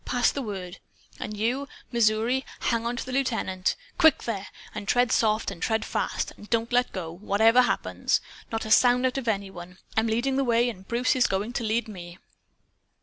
Pass 0.03 0.31
the 0.31 0.41
word. 0.41 0.79
And 1.19 1.37
you, 1.37 1.67
Missouri, 1.91 2.43
hang 2.61 2.87
onto 2.87 3.03
the 3.03 3.11
Lieutenant! 3.11 3.75
Quick, 3.99 4.23
there! 4.23 4.47
And 4.73 4.87
tread 4.87 5.11
soft 5.11 5.51
and 5.51 5.61
tread 5.61 5.85
fast, 5.85 6.31
and 6.35 6.49
don't 6.49 6.71
let 6.73 6.91
go, 6.91 7.11
whatever 7.11 7.61
happens! 7.61 8.19
Not 8.51 8.65
a 8.65 8.71
sound 8.71 9.05
out 9.05 9.19
of 9.19 9.27
any 9.27 9.51
one! 9.51 9.77
I'm 9.95 10.07
leading 10.07 10.37
the 10.37 10.43
way. 10.43 10.69
And 10.71 10.87
Bruce 10.87 11.15
is 11.15 11.27
going 11.27 11.53
to 11.53 11.63
lead 11.63 11.87
me." 11.87 12.17